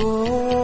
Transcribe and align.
Pasko 0.00 0.59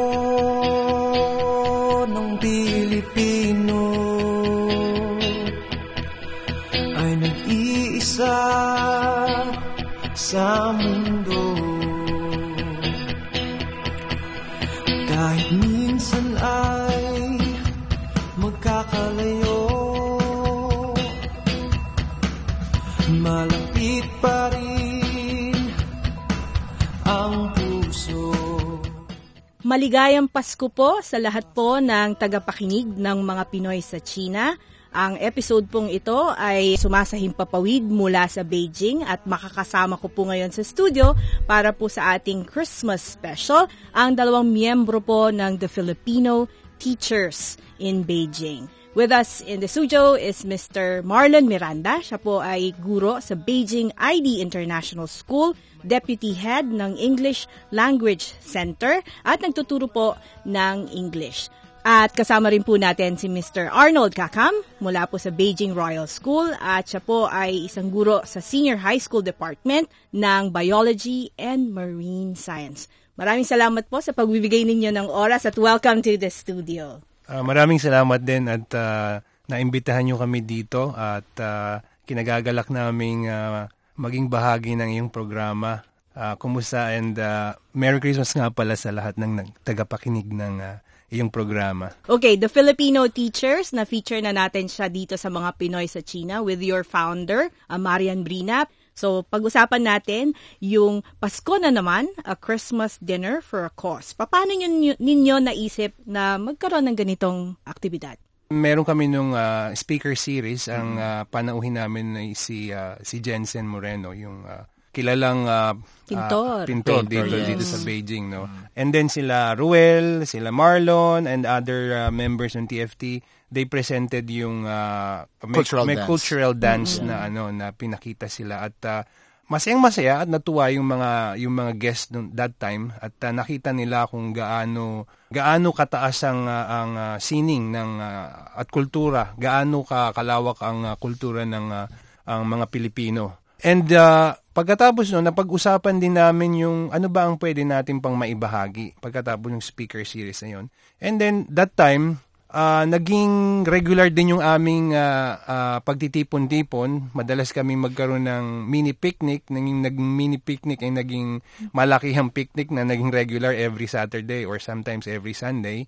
Maligayang 29.87 30.27
Pasko 30.27 30.67
po 30.67 30.99
sa 30.99 31.15
lahat 31.15 31.47
po 31.55 31.79
ng 31.79 32.19
tagapakinig 32.19 32.99
ng 32.99 33.23
mga 33.23 33.43
Pinoy 33.47 33.79
sa 33.79 34.03
China. 34.03 34.59
Ang 34.91 35.15
episode 35.23 35.71
pong 35.71 35.95
ito 35.95 36.35
ay 36.35 36.75
sumasahing 36.75 37.31
papawid 37.31 37.87
mula 37.87 38.27
sa 38.27 38.43
Beijing 38.43 39.07
at 39.07 39.23
makakasama 39.31 39.95
ko 39.95 40.11
po 40.11 40.27
ngayon 40.27 40.51
sa 40.51 40.67
studio 40.67 41.15
para 41.47 41.71
po 41.71 41.87
sa 41.87 42.19
ating 42.19 42.43
Christmas 42.51 42.99
special 42.99 43.71
ang 43.95 44.19
dalawang 44.19 44.51
miyembro 44.51 44.99
po 44.99 45.31
ng 45.31 45.55
The 45.55 45.71
Filipino 45.71 46.51
Teachers 46.83 47.55
in 47.79 48.03
Beijing. 48.03 48.67
With 48.97 49.13
us 49.13 49.45
in 49.45 49.61
the 49.61 49.69
studio 49.69 50.17
is 50.17 50.49
Mr. 50.49 51.05
Marlon 51.05 51.53
Miranda. 51.53 52.01
Siya 52.01 52.17
po 52.17 52.41
ay 52.41 52.73
guro 52.81 53.21
sa 53.21 53.37
Beijing 53.37 53.93
ID 53.93 54.41
International 54.41 55.05
School, 55.05 55.53
Deputy 55.85 56.33
Head 56.33 56.73
ng 56.73 56.97
English 56.97 57.45
Language 57.77 58.25
Center 58.41 59.05
at 59.21 59.45
nagtuturo 59.45 59.93
po 59.93 60.17
ng 60.49 60.89
English. 60.97 61.53
At 61.85 62.17
kasama 62.17 62.49
rin 62.49 62.65
po 62.65 62.81
natin 62.81 63.21
si 63.21 63.29
Mr. 63.29 63.69
Arnold 63.69 64.17
Kakam 64.17 64.65
mula 64.81 65.05
po 65.05 65.21
sa 65.21 65.29
Beijing 65.29 65.77
Royal 65.77 66.09
School 66.09 66.49
at 66.57 66.89
siya 66.89 67.05
po 67.05 67.29
ay 67.29 67.69
isang 67.69 67.93
guro 67.93 68.25
sa 68.25 68.41
Senior 68.41 68.81
High 68.81 69.05
School 69.05 69.21
Department 69.21 69.93
ng 70.17 70.49
Biology 70.49 71.37
and 71.37 71.69
Marine 71.69 72.33
Science. 72.33 72.89
Maraming 73.21 73.45
salamat 73.45 73.93
po 73.93 74.01
sa 74.01 74.17
pagbibigay 74.17 74.65
ninyo 74.65 74.89
ng 74.89 75.13
oras 75.13 75.45
at 75.45 75.61
welcome 75.61 76.01
to 76.01 76.17
the 76.17 76.33
studio. 76.33 77.05
Ah, 77.27 77.43
maraming 77.43 77.83
salamat 77.83 78.23
din 78.23 78.47
at 78.47 78.71
ah, 78.79 79.19
naimbitahan 79.51 80.07
nyo 80.07 80.17
kami 80.19 80.47
dito 80.47 80.95
at 80.95 81.27
ah, 81.43 81.83
kinagagalak 82.07 82.71
naming 82.71 83.27
ah, 83.27 83.67
maging 83.99 84.31
bahagi 84.31 84.79
ng 84.79 84.95
iyong 84.95 85.11
programa. 85.11 85.83
Ah, 86.17 86.39
kumusta 86.39 86.95
and 86.95 87.19
ah, 87.19 87.59
Merry 87.75 87.99
Christmas 87.99 88.33
nga 88.33 88.49
pala 88.49 88.79
sa 88.79 88.95
lahat 88.95 89.19
ng 89.19 89.33
nag- 89.43 89.55
tagapakinig 89.67 90.31
ng 90.31 90.55
ah, 90.63 90.79
iyong 91.11 91.31
programa. 91.31 91.95
Okay, 92.07 92.35
the 92.35 92.51
Filipino 92.51 93.07
teachers, 93.07 93.71
na-feature 93.71 94.19
na 94.23 94.35
natin 94.35 94.67
siya 94.67 94.91
dito 94.91 95.15
sa 95.15 95.31
mga 95.31 95.55
Pinoy 95.55 95.87
sa 95.87 96.03
China 96.03 96.43
with 96.43 96.63
your 96.63 96.83
founder, 96.83 97.51
uh, 97.71 97.79
Marian 97.79 98.27
Brina. 98.27 98.67
So, 98.97 99.29
pag-usapan 99.29 99.85
natin 99.85 100.33
yung 100.59 101.05
Pasko 101.21 101.61
na 101.61 101.69
naman, 101.69 102.09
a 102.25 102.33
Christmas 102.33 102.97
dinner 103.05 103.45
for 103.45 103.69
a 103.69 103.73
cause. 103.77 104.17
Paano 104.17 104.57
ninyo, 104.57 104.97
ninyo 104.97 105.37
naisip 105.45 105.93
na 106.09 106.41
magkaroon 106.41 106.89
ng 106.89 106.97
ganitong 106.97 107.61
aktibidad? 107.69 108.17
Meron 108.49 108.89
kami 108.89 109.13
nung 109.13 109.37
ah, 109.37 109.69
speaker 109.77 110.17
series, 110.17 110.73
ang 110.73 110.97
ah, 110.97 111.29
panauhin 111.29 111.77
namin 111.77 112.17
ay 112.17 112.29
si 112.33 112.73
ah, 112.73 112.97
si 113.05 113.21
Jensen 113.21 113.69
Moreno, 113.69 114.17
yung 114.17 114.47
ah, 114.49 114.65
kilalang 114.97 115.45
ah, 115.45 115.77
Pintor. 116.09 116.63
ah, 116.63 116.65
pintor 116.65 117.05
Painter, 117.05 117.29
dito 117.29 117.37
yes. 117.37 117.49
dito 117.53 117.65
sa 117.69 117.79
Beijing, 117.85 118.33
no. 118.33 118.49
And 118.73 118.97
then 118.97 119.13
sila 119.13 119.53
Ruel, 119.53 120.25
sila 120.25 120.49
Marlon 120.49 121.29
and 121.29 121.45
other 121.45 121.93
ah, 121.93 122.09
members 122.09 122.57
ng 122.57 122.65
TFT, 122.65 123.21
they 123.51 123.65
presented 123.65 124.27
yung 124.27 124.67
ah, 124.67 125.25
may, 125.47 125.63
Cultural 125.63 125.85
may 125.87 125.97
dance. 125.99 126.09
cultural 126.09 126.53
dance 126.55 126.99
na 126.99 127.27
ano 127.27 127.55
na 127.55 127.71
pinakita 127.71 128.27
sila 128.27 128.67
at 128.67 128.77
ah, 128.87 129.03
masayang 129.47 129.79
masaya 129.79 130.27
at 130.27 130.29
natuwa 130.29 130.67
yung 130.75 130.91
mga 130.91 131.39
yung 131.39 131.55
mga 131.55 131.73
guests 131.79 132.11
nung 132.11 132.35
that 132.35 132.59
time 132.59 132.91
at 132.99 133.15
ah, 133.23 133.31
nakita 133.31 133.71
nila 133.71 134.11
kung 134.11 134.35
gaano 134.35 135.07
gaano 135.31 135.71
kataas 135.71 136.19
ang 136.27 136.51
ah, 136.51 136.67
ang 136.67 136.93
ah, 136.99 137.17
sining 137.23 137.71
ng 137.71 137.91
ah, 138.03 138.59
at 138.59 138.67
kultura, 138.71 139.39
gaano 139.39 139.87
ka 139.87 140.11
kalawak 140.11 140.59
ang 140.67 140.83
ah, 140.83 140.99
kultura 140.99 141.47
ng 141.47 141.67
ah, 141.71 141.87
ang 142.27 142.43
mga 142.51 142.67
Pilipino. 142.75 143.47
And 143.63 143.87
ah, 143.95 144.35
pagkatapos 144.53 145.15
no, 145.15 145.23
napag-usapan 145.23 146.03
din 146.03 146.19
namin 146.19 146.67
yung 146.67 146.79
ano 146.91 147.07
ba 147.07 147.31
ang 147.31 147.39
pwede 147.39 147.63
natin 147.63 148.03
pang 148.03 148.19
maibahagi 148.19 148.99
pagkatapos 148.99 149.49
ng 149.55 149.63
speaker 149.63 150.03
series 150.03 150.43
na 150.43 150.59
yun. 150.59 150.67
And 150.99 151.23
then 151.23 151.47
that 151.55 151.79
time, 151.79 152.19
ah, 152.51 152.85
naging 152.87 153.65
regular 153.67 154.11
din 154.11 154.37
yung 154.37 154.45
aming 154.45 154.95
ah, 154.95 155.41
ah, 155.47 155.79
pagtitipon-tipon. 155.83 157.15
Madalas 157.17 157.51
kami 157.51 157.75
magkaroon 157.75 158.27
ng 158.27 158.69
mini 158.69 158.93
picnic. 158.95 159.47
Naging, 159.51 159.83
naging 159.83 160.09
mini 160.15 160.39
picnic 160.39 160.83
ay 160.83 160.93
naging 160.95 161.43
malakihang 161.73 162.31
picnic 162.31 162.71
na 162.71 162.87
naging 162.87 163.11
regular 163.11 163.51
every 163.51 163.87
Saturday 163.91 164.47
or 164.47 164.59
sometimes 164.59 165.11
every 165.11 165.35
Sunday. 165.35 165.87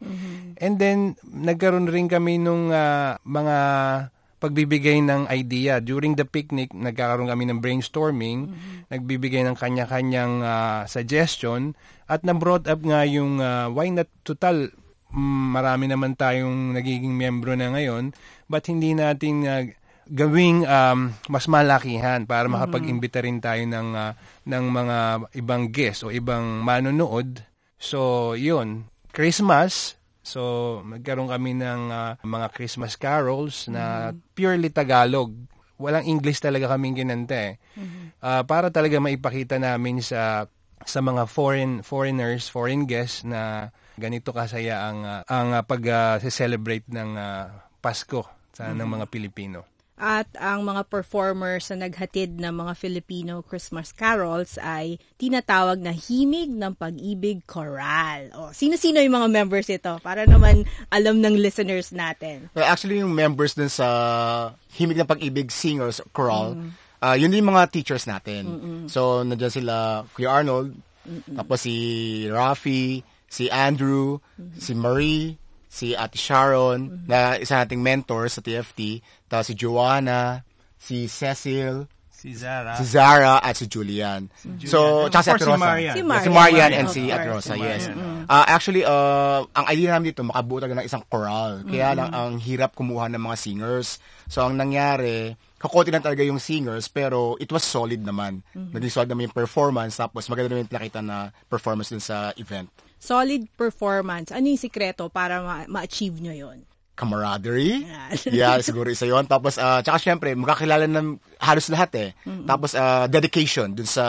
And 0.58 0.80
then, 0.82 1.14
nagkaroon 1.22 1.90
rin 1.90 2.10
kami 2.10 2.42
nung 2.42 2.74
ah, 2.74 3.18
mga 3.22 3.56
pagbibigay 4.38 5.02
ng 5.02 5.26
idea. 5.28 5.82
During 5.82 6.14
the 6.14 6.22
picnic, 6.22 6.70
nagkakaroon 6.70 7.26
kami 7.26 7.50
ng 7.50 7.58
brainstorming, 7.58 8.54
nagbibigay 8.86 9.42
ng 9.44 9.58
kanya-kanyang 9.58 10.46
ah, 10.46 10.86
suggestion, 10.86 11.74
at 12.06 12.22
na-brought 12.22 12.70
up 12.70 12.80
nga 12.86 13.02
yung 13.04 13.42
ah, 13.42 13.66
why 13.68 13.90
not 13.90 14.06
total, 14.22 14.70
marami 15.16 15.88
naman 15.88 16.14
tayong 16.14 16.76
nagiging 16.76 17.14
miyembro 17.14 17.56
na 17.56 17.72
ngayon, 17.72 18.12
but 18.50 18.64
hindi 18.68 18.92
natin 18.92 19.34
ah, 19.48 19.64
gawing 20.08 20.64
um, 20.64 21.12
mas 21.28 21.44
malakihan 21.48 22.24
para 22.24 22.48
makapag-imbita 22.48 23.20
rin 23.24 23.40
tayo 23.40 23.64
ng, 23.64 23.88
ah, 23.96 24.12
ng 24.44 24.64
mga 24.68 24.96
ibang 25.40 25.68
guest 25.68 26.04
o 26.04 26.12
ibang 26.12 26.64
manonood. 26.64 27.44
So, 27.78 28.32
yun. 28.34 28.88
Christmas, 29.12 29.98
So, 30.28 30.84
nagkaroon 30.84 31.32
kami 31.32 31.56
ng 31.56 31.82
ah, 31.88 32.20
mga 32.20 32.52
Christmas 32.52 33.00
carols 33.00 33.64
na 33.72 34.12
purely 34.36 34.68
Tagalog. 34.68 35.32
Walang 35.80 36.04
English 36.04 36.44
talaga 36.44 36.76
kaming 36.76 37.00
ginante. 37.00 37.56
Ah, 38.20 38.44
para 38.44 38.68
talaga 38.68 39.00
maipakita 39.00 39.56
namin 39.56 40.04
sa 40.04 40.44
sa 40.84 41.00
mga 41.00 41.24
foreign 41.26 41.80
foreigners, 41.80 42.52
foreign 42.52 42.84
guests 42.84 43.24
na 43.24 43.72
ganito 43.98 44.30
kasaya 44.30 44.88
ang 44.88 44.98
ah, 45.04 45.22
ang 45.26 45.52
ah, 45.52 45.62
pag-celebrate 45.66 46.86
ng 46.88 47.10
ah, 47.18 47.68
Pasko 47.82 48.24
sa 48.54 48.70
ng 48.74 48.88
mga 48.88 49.06
Pilipino. 49.10 49.66
At 49.98 50.30
ang 50.38 50.62
mga 50.62 50.86
performers 50.86 51.74
na 51.74 51.90
naghatid 51.90 52.38
ng 52.38 52.54
mga 52.54 52.72
Filipino 52.78 53.42
Christmas 53.42 53.90
carols 53.90 54.54
ay 54.62 55.02
tinatawag 55.18 55.82
na 55.82 55.90
Himig 55.90 56.54
ng 56.54 56.70
Pag-ibig 56.78 57.42
Choral. 57.50 58.30
O, 58.38 58.54
sino-sino 58.54 59.02
yung 59.02 59.18
mga 59.18 59.26
members 59.26 59.66
ito? 59.66 59.98
Para 59.98 60.22
naman 60.22 60.62
alam 60.94 61.18
ng 61.18 61.34
listeners 61.42 61.90
natin. 61.90 62.46
Well, 62.54 62.70
actually, 62.70 63.02
yung 63.02 63.10
members 63.10 63.58
dun 63.58 63.74
sa 63.74 63.88
Himig 64.78 65.02
ng 65.02 65.10
Pag-ibig 65.10 65.50
Singers 65.50 65.98
Choral, 66.14 66.54
ah, 67.02 67.18
yun 67.18 67.34
din 67.34 67.42
yung 67.42 67.50
mga 67.50 67.66
teachers 67.74 68.06
natin. 68.06 68.46
So, 68.86 69.26
nandiyan 69.26 69.50
sila, 69.50 70.06
Kuya 70.14 70.30
Arnold, 70.30 70.78
tapos 71.34 71.64
si 71.64 71.74
Rafi, 72.28 73.02
si 73.28 73.46
Andrew, 73.48 74.18
si 74.56 74.72
Marie, 74.72 75.36
si 75.68 75.92
Ate 75.92 76.16
Sharon, 76.16 77.04
na 77.04 77.36
isa 77.36 77.60
nating 77.60 77.78
mentor 77.78 78.26
sa 78.26 78.40
TFT, 78.40 79.04
tapos 79.26 79.46
si 79.46 79.54
Joanna, 79.54 80.42
si 80.74 81.06
Cecil, 81.06 81.86
Si 82.10 82.34
Zara. 82.34 82.74
si 82.74 82.82
Zara, 82.82 83.38
at 83.38 83.54
si 83.54 83.70
Julian. 83.70 84.26
So, 84.66 85.06
tsaka 85.06 85.22
si 85.22 85.30
Ate 85.30 85.38
course, 85.38 85.46
si 85.46 85.50
Rosa. 85.54 85.62
Marian. 85.62 85.94
Si 85.94 86.02
Marian. 86.02 86.24
si 86.24 86.30
Marian 86.34 86.72
and 86.74 86.88
si. 86.90 87.02
Ate 87.14 87.28
Rosa, 87.30 87.54
Si 87.54 87.62
yes. 87.62 87.84
Marian. 87.86 88.26
Ah, 88.26 88.44
actually, 88.50 88.82
uh, 88.82 89.46
ang 89.54 89.64
idea 89.70 89.94
namin 89.94 90.10
dito, 90.10 90.26
makabuo 90.26 90.58
talaga 90.58 90.82
ng 90.82 90.88
isang 90.90 91.06
choral. 91.06 91.62
Kaya 91.62 91.94
lang, 91.94 92.10
ang 92.10 92.42
hirap 92.42 92.74
kumuha 92.74 93.06
ng 93.06 93.22
mga 93.22 93.36
singers. 93.38 94.02
So, 94.26 94.42
ang 94.42 94.58
nangyari, 94.58 95.38
kakote 95.62 95.94
lang 95.94 96.02
talaga 96.02 96.26
yung 96.26 96.42
singers, 96.42 96.90
pero 96.90 97.38
it 97.38 97.54
was 97.54 97.62
solid 97.62 98.02
naman. 98.02 98.42
Naging 98.50 98.90
solid 98.90 99.08
naman 99.08 99.30
yung 99.30 99.38
performance, 99.38 99.94
tapos 99.94 100.26
maganda 100.26 100.50
naman 100.50 100.66
yung 100.66 100.72
pinakita 100.74 100.98
na 100.98 101.30
performance 101.46 101.94
dun 101.94 102.02
sa 102.02 102.34
event. 102.34 102.66
Solid 102.98 103.46
performance. 103.54 104.34
Ano 104.34 104.50
yung 104.50 104.60
sikreto 104.60 105.08
para 105.08 105.40
ma- 105.40 105.66
ma-achieve 105.70 106.18
nyo 106.18 106.34
yon? 106.34 106.68
camaraderie. 106.98 107.86
Yeah, 108.26 108.58
siguro 108.66 108.90
isa 108.90 109.06
yon 109.06 109.30
Tapos, 109.30 109.54
uh, 109.54 109.78
tsaka 109.86 110.02
syempre, 110.02 110.34
magkakilala 110.34 110.90
ng 110.90 111.22
halos 111.38 111.70
lahat 111.70 111.90
eh. 111.94 112.10
Tapos, 112.42 112.74
ah, 112.74 113.06
dedication 113.06 113.70
dun 113.70 113.86
sa 113.86 114.04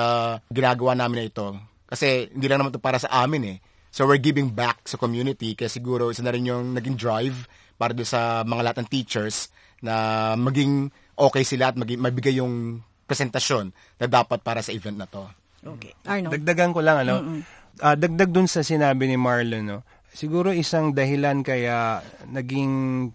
ginagawa 0.49 0.97
namin 0.97 1.21
na 1.21 1.25
ito. 1.29 1.53
Kasi, 1.85 2.33
hindi 2.33 2.49
lang 2.49 2.65
naman 2.65 2.73
ito 2.73 2.81
para 2.81 2.97
sa 2.97 3.13
amin 3.21 3.43
eh. 3.45 3.57
So, 3.93 4.09
we're 4.09 4.17
giving 4.21 4.49
back 4.49 4.89
sa 4.89 4.97
community. 4.97 5.53
Kaya 5.53 5.69
siguro, 5.69 6.09
isa 6.09 6.25
na 6.25 6.33
rin 6.33 6.49
yung 6.49 6.73
naging 6.73 6.97
drive 6.97 7.45
para 7.77 7.93
dun 7.93 8.09
sa 8.09 8.41
mga 8.41 8.61
lahat 8.65 8.77
ng 8.81 8.89
teachers 8.89 9.53
na 9.85 10.33
maging 10.33 10.89
okay 11.13 11.45
sila 11.45 11.69
at 11.69 11.77
maging, 11.77 12.01
mabigay 12.01 12.41
yung 12.41 12.81
presentasyon 13.05 13.69
na 14.01 14.05
dapat 14.09 14.41
para 14.41 14.65
sa 14.65 14.73
event 14.73 14.97
na 14.97 15.07
to. 15.09 15.29
Okay. 15.59 15.93
Arnold. 16.07 16.33
Dagdagan 16.33 16.71
ko 16.73 16.81
lang, 16.81 17.05
ano, 17.05 17.41
ah, 17.81 17.95
dagdag 17.97 18.31
dun 18.31 18.47
sa 18.47 18.61
sinabi 18.61 19.09
ni 19.09 19.17
Marlon, 19.19 19.63
no, 19.65 19.79
siguro 20.13 20.51
isang 20.51 20.91
dahilan 20.91 21.45
kaya 21.45 22.03
naging 22.27 22.71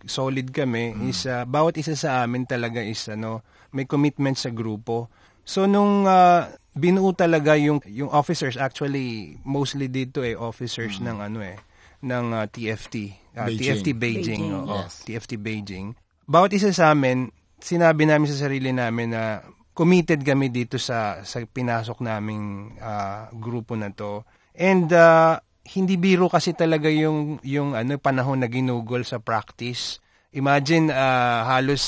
solid 0.09 0.51
kami 0.55 0.95
is 1.11 1.27
ah, 1.29 1.45
bawat 1.45 1.77
isa 1.81 1.99
sa 1.99 2.25
amin 2.25 2.49
talaga 2.49 2.81
is 2.81 3.05
ano, 3.11 3.45
may 3.75 3.85
commitment 3.85 4.39
sa 4.39 4.55
grupo. 4.55 5.11
So 5.45 5.69
nung 5.69 6.09
ah, 6.09 6.49
binuo 6.73 7.13
talaga 7.15 7.55
yung 7.61 7.85
yung 7.87 8.11
officers 8.11 8.57
actually 8.57 9.39
mostly 9.47 9.87
dito 9.87 10.25
eh 10.25 10.35
officers 10.35 10.99
ng 10.99 11.21
ano 11.23 11.45
eh 11.45 11.61
ng 12.05 12.27
ah, 12.33 12.47
TFT 12.49 12.95
ah, 13.37 13.47
Beijing. 13.47 13.61
TFT 13.61 13.89
Beijing, 13.95 14.43
Beijing, 14.43 14.45
oo, 14.53 14.77
yes. 14.81 15.05
TFT 15.05 15.33
Beijing. 15.39 15.87
Bawat 16.25 16.57
isa 16.57 16.73
sa 16.73 16.97
amin 16.97 17.29
sinabi 17.65 18.05
namin 18.05 18.29
sa 18.29 18.49
sarili 18.49 18.73
namin 18.73 19.17
na 19.17 19.41
committed 19.75 20.21
kami 20.23 20.53
dito 20.53 20.77
sa 20.77 21.25
sa 21.25 21.41
pinasok 21.43 22.05
naming 22.05 22.77
ah, 22.81 23.29
grupo 23.33 23.75
na 23.75 23.91
to. 23.91 24.25
And 24.55 24.91
ah, 24.95 25.43
hindi 25.75 25.99
biro 25.99 26.31
kasi 26.31 26.55
talaga 26.55 26.87
yung 26.87 27.43
yung 27.43 27.75
ano 27.75 27.99
panahon 27.99 28.43
na 28.43 28.49
ginugol 28.49 29.03
sa 29.03 29.19
practice. 29.19 29.99
Imagine 30.35 30.95
ah, 30.95 31.47
halos 31.51 31.83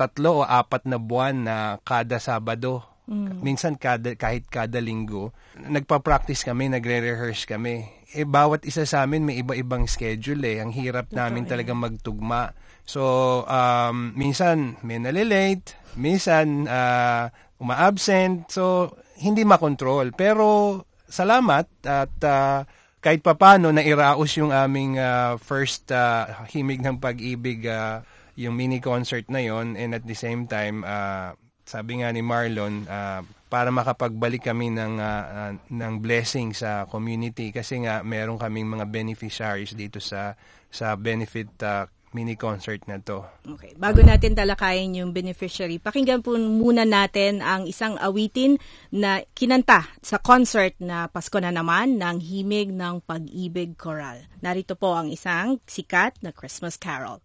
tatlo 0.00 0.40
o 0.40 0.48
apat 0.48 0.88
na 0.88 0.96
buwan 0.96 1.36
na 1.44 1.56
kada 1.84 2.16
Sabado. 2.16 2.88
Minsan 3.42 3.74
kada 3.74 4.14
kahit 4.14 4.46
kada 4.46 4.78
linggo, 4.78 5.34
nagpa-practice 5.58 6.46
kami, 6.46 6.70
nagre-rehearse 6.70 7.42
kami. 7.42 7.82
Eh 8.14 8.22
bawat 8.22 8.62
isa 8.62 8.86
sa 8.86 9.02
amin 9.02 9.26
may 9.26 9.42
iba-ibang 9.42 9.90
schedule 9.90 10.46
eh. 10.46 10.62
Ang 10.62 10.70
hirap 10.70 11.10
namin 11.10 11.42
talaga 11.42 11.74
magtugma. 11.74 12.54
So, 12.86 13.42
um, 13.50 14.14
minsan 14.14 14.78
may 14.86 15.02
nalilate, 15.02 15.74
minsan 15.98 16.70
ah, 16.70 17.34
uma-absent. 17.58 18.46
So, 18.46 18.94
hindi 19.18 19.42
makontrol. 19.42 20.14
Pero 20.14 20.78
salamat 21.10 21.66
at 21.84 22.14
ah, 22.24 22.64
kahit 23.02 23.20
papano 23.20 23.74
na 23.74 23.84
iraos 23.84 24.32
yung 24.38 24.54
aming 24.54 24.96
ah, 24.96 25.36
first 25.36 25.90
ah, 25.92 26.46
himig 26.48 26.80
ng 26.80 26.96
pag-ibig 27.02 27.66
ah, 27.68 28.06
yung 28.38 28.56
mini 28.56 28.80
concert 28.80 29.28
na 29.28 29.44
yon. 29.44 29.76
And 29.76 29.92
at 29.92 30.06
the 30.06 30.16
same 30.16 30.48
time 30.48 30.86
ah, 30.86 31.36
sabi 31.68 32.02
nga 32.02 32.10
ni 32.10 32.24
Marlon 32.24 32.86
ah, 32.90 33.22
para 33.50 33.74
makapagbalik 33.74 34.46
kami 34.46 34.70
ng 34.70 35.02
ah, 35.02 35.24
ah, 35.26 35.52
ng 35.54 35.94
blessing 35.98 36.54
sa 36.54 36.86
community. 36.86 37.50
Kasi 37.50 37.82
nga 37.82 38.02
meron 38.06 38.38
kaming 38.38 38.66
mga 38.66 38.86
beneficiaries 38.86 39.74
dito 39.74 39.98
sa 39.98 40.38
sa 40.70 40.94
benefit 40.94 41.50
ah, 41.66 41.90
mini 42.10 42.34
concert 42.34 42.82
na 42.90 42.98
to. 42.98 43.22
Okay. 43.46 43.74
Bago 43.78 44.02
natin 44.02 44.34
talakayin 44.34 44.98
yung 44.98 45.14
beneficiary, 45.14 45.78
pakinggan 45.78 46.22
po 46.26 46.34
muna 46.34 46.82
natin 46.82 47.38
ang 47.40 47.70
isang 47.70 47.94
awitin 48.02 48.58
na 48.90 49.22
kinanta 49.32 49.86
sa 50.02 50.18
concert 50.18 50.74
na 50.82 51.06
Pasko 51.06 51.38
na 51.38 51.54
naman 51.54 52.02
ng 52.02 52.16
Himig 52.18 52.74
ng 52.74 53.02
Pag-ibig 53.06 53.78
Choral. 53.78 54.26
Narito 54.42 54.74
po 54.74 54.98
ang 54.98 55.08
isang 55.14 55.62
sikat 55.70 56.18
na 56.20 56.34
Christmas 56.34 56.74
carol. 56.74 57.22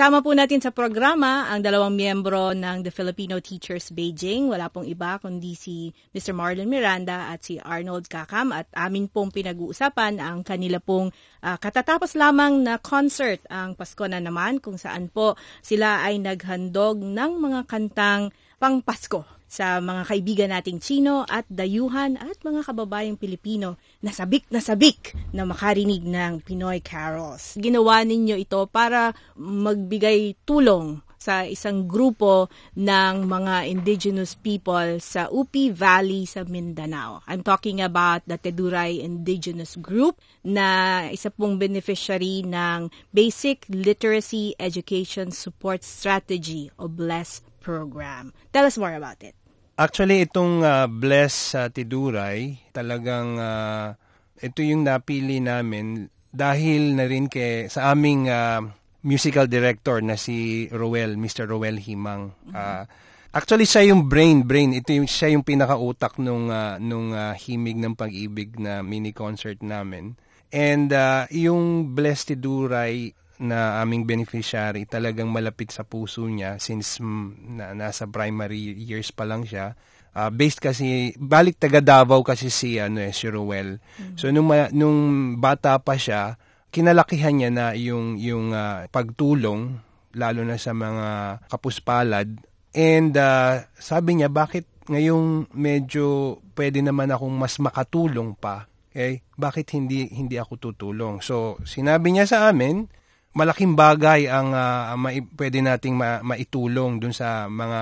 Kasama 0.00 0.24
po 0.24 0.32
natin 0.32 0.64
sa 0.64 0.72
programa 0.72 1.44
ang 1.52 1.60
dalawang 1.60 1.92
miyembro 1.92 2.56
ng 2.56 2.80
The 2.80 2.88
Filipino 2.88 3.36
Teachers 3.36 3.92
Beijing. 3.92 4.48
Wala 4.48 4.72
pong 4.72 4.88
iba 4.88 5.20
kundi 5.20 5.52
si 5.52 5.92
Mr. 6.16 6.32
Marlon 6.32 6.72
Miranda 6.72 7.28
at 7.28 7.44
si 7.44 7.60
Arnold 7.60 8.08
Kakam 8.08 8.48
at 8.48 8.64
amin 8.72 9.12
pong 9.12 9.28
pinag-uusapan 9.28 10.16
ang 10.16 10.40
kanila 10.40 10.80
pong 10.80 11.12
ah, 11.44 11.60
katatapos 11.60 12.16
lamang 12.16 12.64
na 12.64 12.80
concert 12.80 13.44
ang 13.52 13.76
Pasko 13.76 14.08
na 14.08 14.24
naman 14.24 14.56
kung 14.64 14.80
saan 14.80 15.12
po 15.12 15.36
sila 15.60 16.00
ay 16.00 16.16
naghandog 16.16 16.96
ng 17.04 17.32
mga 17.36 17.68
kantang 17.68 18.32
pang 18.56 18.80
Pasko 18.80 19.28
sa 19.50 19.84
mga 19.84 20.08
kaibigan 20.08 20.50
nating 20.54 20.80
Chino 20.80 21.28
at 21.28 21.44
dayuhan 21.52 22.16
at 22.16 22.40
mga 22.40 22.64
kababayang 22.64 23.20
Pilipino 23.20 23.76
na 24.00 24.10
sabik 24.12 24.48
na 24.48 24.64
sabik 24.64 25.12
na 25.30 25.44
makarinig 25.44 26.04
ng 26.04 26.40
Pinoy 26.40 26.80
carols. 26.80 27.56
Ginawa 27.60 28.00
ninyo 28.04 28.36
ito 28.40 28.64
para 28.68 29.12
magbigay 29.36 30.40
tulong 30.48 31.04
sa 31.20 31.44
isang 31.44 31.84
grupo 31.84 32.48
ng 32.80 33.28
mga 33.28 33.68
indigenous 33.68 34.32
people 34.32 34.96
sa 35.04 35.28
Upi 35.28 35.68
Valley 35.68 36.24
sa 36.24 36.48
Mindanao. 36.48 37.20
I'm 37.28 37.44
talking 37.44 37.84
about 37.84 38.24
the 38.24 38.40
Teduray 38.40 39.04
Indigenous 39.04 39.76
Group 39.76 40.16
na 40.40 41.04
isa 41.12 41.28
pong 41.28 41.60
beneficiary 41.60 42.40
ng 42.48 42.88
Basic 43.12 43.68
Literacy 43.68 44.56
Education 44.56 45.28
Support 45.28 45.84
Strategy 45.84 46.72
o 46.80 46.88
BLESS 46.88 47.44
program. 47.60 48.32
Tell 48.56 48.64
us 48.64 48.80
more 48.80 48.96
about 48.96 49.20
it. 49.20 49.39
Actually, 49.80 50.28
itong 50.28 50.60
ah, 50.60 50.84
Bless 50.84 51.56
sa 51.56 51.72
Tiduray, 51.72 52.68
talagang 52.68 53.40
ah, 53.40 53.96
ito 54.36 54.60
yung 54.60 54.84
napili 54.84 55.40
namin 55.40 56.04
dahil 56.28 56.92
na 56.92 57.08
rin 57.08 57.32
kay, 57.32 57.72
sa 57.72 57.96
aming 57.96 58.28
ah, 58.28 58.60
musical 59.08 59.48
director 59.48 60.04
na 60.04 60.20
si 60.20 60.68
Roel, 60.68 61.16
Mr. 61.16 61.48
Roel 61.48 61.80
Himang. 61.80 62.28
Ah, 62.52 62.84
actually, 63.32 63.64
siya 63.64 63.88
yung 63.88 64.04
brain, 64.04 64.44
brain. 64.44 64.76
Ito 64.76 65.00
yung, 65.00 65.08
siya 65.08 65.32
yung 65.32 65.48
pinakautak 65.48 66.20
nung, 66.20 66.52
ah, 66.52 66.76
nung 66.76 67.16
ah, 67.16 67.32
Himig 67.32 67.80
ng 67.80 67.96
Pag-ibig 67.96 68.60
na 68.60 68.84
mini 68.84 69.16
concert 69.16 69.64
namin. 69.64 70.12
And 70.52 70.92
ah, 70.92 71.24
yung 71.32 71.96
Bless 71.96 72.28
Tiduray 72.28 73.16
na 73.40 73.80
aming 73.80 74.04
beneficiary 74.04 74.84
talagang 74.84 75.32
malapit 75.32 75.72
sa 75.72 75.82
puso 75.82 76.28
niya 76.28 76.60
since 76.60 77.00
mm, 77.00 77.56
na, 77.56 77.72
nasa 77.72 78.04
primary 78.04 78.76
years 78.76 79.10
pa 79.10 79.24
lang 79.24 79.48
siya. 79.48 79.74
Ah, 80.10 80.28
based 80.28 80.58
kasi 80.58 81.14
balik 81.16 81.56
taga 81.56 81.78
Davao 81.78 82.20
kasi 82.26 82.50
si 82.50 82.76
ano 82.76 83.00
eh 83.00 83.14
si 83.14 83.30
Ruel. 83.30 83.80
So 84.18 84.28
nung 84.28 84.50
nung 84.74 84.98
bata 85.38 85.78
pa 85.80 85.96
siya, 85.96 86.36
kinalakihan 86.68 87.34
niya 87.34 87.50
na 87.50 87.66
yung 87.74 88.20
yung 88.20 88.52
ah, 88.52 88.84
pagtulong 88.92 89.80
lalo 90.14 90.40
na 90.42 90.58
sa 90.58 90.74
mga 90.74 91.40
kapuspalad 91.48 92.26
and 92.74 93.14
ah, 93.16 93.64
sabi 93.78 94.18
niya 94.20 94.28
bakit 94.28 94.66
ngayong 94.90 95.48
medyo 95.54 96.38
pwede 96.58 96.82
naman 96.82 97.14
akong 97.14 97.32
mas 97.32 97.56
makatulong 97.62 98.34
pa 98.34 98.70
Okay? 98.90 99.22
Bakit 99.38 99.66
hindi 99.78 100.10
hindi 100.10 100.36
ako 100.36 100.58
tutulong? 100.58 101.22
So, 101.22 101.62
sinabi 101.62 102.10
niya 102.10 102.26
sa 102.26 102.50
amin, 102.50 102.90
malaking 103.30 103.78
bagay 103.78 104.26
ang 104.26 104.50
uh, 104.50 104.94
mai- 104.98 105.22
pwede 105.38 105.62
nating 105.62 105.94
ma- 105.94 106.22
maitulong 106.22 106.98
dun 106.98 107.14
sa 107.14 107.46
mga 107.46 107.80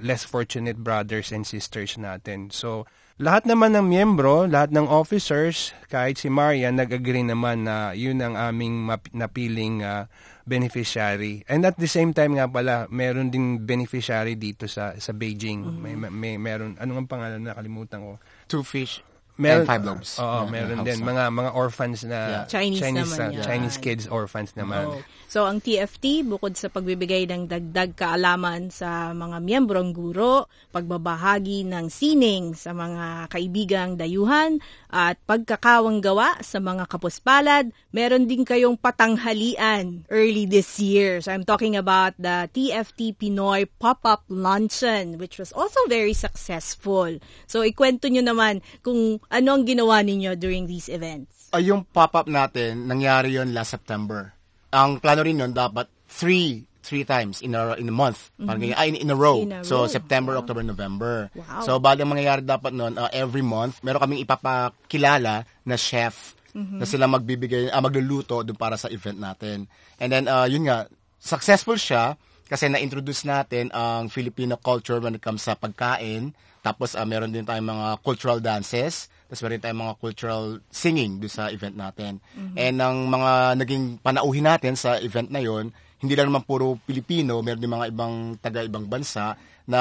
less 0.00 0.24
fortunate 0.24 0.80
brothers 0.80 1.32
and 1.36 1.44
sisters 1.44 2.00
natin. 2.00 2.48
So, 2.48 2.88
lahat 3.16 3.48
naman 3.48 3.72
ng 3.72 3.88
miyembro, 3.88 4.44
lahat 4.44 4.72
ng 4.76 4.88
officers, 4.88 5.72
kahit 5.88 6.20
si 6.20 6.28
Marian, 6.28 6.76
nag-agree 6.76 7.24
naman 7.24 7.64
na 7.64 7.96
yun 7.96 8.20
ang 8.20 8.36
aming 8.36 8.84
map- 8.84 9.12
napiling 9.12 9.80
uh, 9.80 10.04
beneficiary. 10.44 11.40
And 11.48 11.64
at 11.64 11.80
the 11.80 11.88
same 11.88 12.12
time 12.12 12.36
nga 12.36 12.44
pala, 12.44 12.88
meron 12.92 13.32
din 13.32 13.64
beneficiary 13.64 14.36
dito 14.36 14.68
sa 14.68 14.96
sa 15.00 15.16
Beijing. 15.16 15.64
Mm-hmm. 15.64 15.80
May, 15.80 15.94
may 16.12 16.34
meron 16.36 16.76
ano 16.76 16.96
ang 17.00 17.08
pangalan 17.08 17.40
nakalimutan 17.40 18.04
ko. 18.04 18.12
Two 18.48 18.64
fish 18.64 19.00
Meron, 19.36 19.62
and 19.62 19.68
five 19.68 19.84
loaves. 19.84 20.16
Oo, 20.16 20.48
Yeah, 20.48 20.52
meron 20.52 20.80
din 20.84 20.98
mga 21.04 21.24
mga 21.28 21.50
orphans 21.52 22.00
na 22.08 22.18
Yeah. 22.26 22.44
Chinese 22.48 22.80
naman 22.80 23.18
uh, 23.20 23.32
yan. 23.36 23.44
Chinese 23.44 23.76
kids 23.76 24.04
orphans 24.08 24.56
naman. 24.56 24.88
Oh. 24.88 25.00
So, 25.26 25.42
ang 25.42 25.58
TFT, 25.58 26.22
bukod 26.22 26.54
sa 26.54 26.70
pagbibigay 26.70 27.26
ng 27.26 27.50
dagdag 27.50 27.98
kaalaman 27.98 28.70
sa 28.70 29.10
mga 29.10 29.42
miyembrong 29.42 29.90
guro, 29.90 30.46
pagbabahagi 30.70 31.66
ng 31.66 31.90
sining 31.90 32.54
sa 32.54 32.70
mga 32.70 33.26
kaibigang 33.26 33.98
dayuhan, 33.98 34.62
at 34.86 35.18
pagkakawang 35.26 35.98
gawa 35.98 36.38
sa 36.46 36.62
mga 36.62 36.86
kapuspalad, 36.86 37.74
meron 37.90 38.30
din 38.30 38.46
kayong 38.46 38.78
patanghalian 38.78 40.06
early 40.14 40.46
this 40.46 40.78
year. 40.78 41.18
So, 41.18 41.34
I'm 41.34 41.42
talking 41.42 41.74
about 41.74 42.14
the 42.22 42.46
TFT 42.54 43.18
Pinoy 43.18 43.66
Pop-Up 43.82 44.24
Luncheon, 44.30 45.18
which 45.18 45.42
was 45.42 45.50
also 45.50 45.82
very 45.90 46.14
successful. 46.14 47.18
So, 47.50 47.66
ikwento 47.66 48.06
nyo 48.06 48.22
naman 48.22 48.62
kung 48.86 49.18
ano 49.30 49.48
ang 49.54 49.64
ginawa 49.66 50.02
ninyo 50.02 50.34
during 50.38 50.66
these 50.66 50.86
events. 50.90 51.50
Ah, 51.54 51.62
yung 51.62 51.86
pop-up 51.88 52.26
natin, 52.26 52.86
nangyari 52.90 53.38
yon 53.38 53.54
last 53.54 53.74
September. 53.74 54.34
Ang 54.74 54.98
plano 54.98 55.22
rin 55.22 55.38
nun, 55.38 55.54
dapat 55.54 55.88
three 56.06 56.66
three 56.86 57.02
times 57.02 57.42
in 57.42 57.58
a 57.58 57.74
in 57.82 57.90
a 57.90 57.94
month. 57.94 58.30
Parang 58.38 58.62
ganyan. 58.62 58.78
Ah, 58.78 58.86
in, 58.86 58.94
in 58.94 59.10
a 59.10 59.18
row. 59.18 59.42
In 59.42 59.50
a 59.50 59.66
so 59.66 59.82
row. 59.82 59.90
September, 59.90 60.38
October, 60.38 60.62
November. 60.62 61.34
Wow. 61.34 61.66
So 61.66 61.70
bali 61.82 62.06
ang 62.06 62.14
mangyayari 62.14 62.46
dapat 62.46 62.70
noon 62.70 62.94
uh, 62.94 63.10
every 63.10 63.42
month, 63.42 63.82
meron 63.82 63.98
kaming 63.98 64.22
ipapakilala 64.22 65.42
na 65.66 65.74
chef 65.74 66.38
na 66.56 66.88
sila 66.88 67.04
magbibigay 67.04 67.68
ah, 67.68 67.84
magluluto 67.84 68.40
doon 68.40 68.56
para 68.56 68.80
sa 68.80 68.88
event 68.88 69.20
natin. 69.20 69.68
And 70.00 70.08
then 70.08 70.24
uh, 70.24 70.48
yun 70.48 70.64
nga, 70.64 70.88
successful 71.20 71.76
siya 71.76 72.16
kasi 72.48 72.72
na-introduce 72.72 73.28
natin 73.28 73.68
ang 73.76 74.08
Filipino 74.08 74.56
culture 74.56 74.96
when 74.96 75.18
it 75.18 75.22
comes 75.22 75.44
sa 75.44 75.52
pagkain. 75.52 76.32
Tapos 76.64 76.96
uh, 76.96 77.04
meron 77.04 77.28
din 77.28 77.44
tayong 77.44 77.68
mga 77.68 77.88
cultural 78.00 78.40
dances. 78.40 79.12
Tapos 79.26 79.42
meron 79.42 79.62
tayong 79.62 79.82
mga 79.82 79.96
cultural 79.98 80.44
singing 80.70 81.18
doon 81.18 81.32
sa 81.32 81.50
event 81.50 81.74
natin. 81.74 82.22
And 82.54 82.76
ang 82.78 83.10
mga 83.10 83.58
naging 83.58 83.84
panauhin 84.00 84.46
natin 84.46 84.78
sa 84.78 85.02
event 85.02 85.28
na 85.30 85.42
yon 85.42 85.74
hindi 85.96 86.12
lang 86.12 86.28
naman 86.28 86.44
puro 86.44 86.76
Pilipino, 86.84 87.40
meron 87.40 87.60
din 87.60 87.72
mga 87.72 87.88
ibang 87.88 88.36
taga-ibang 88.36 88.84
bansa 88.84 89.32
na 89.64 89.80